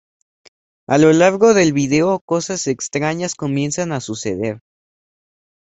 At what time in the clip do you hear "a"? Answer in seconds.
0.87-0.97, 3.91-3.99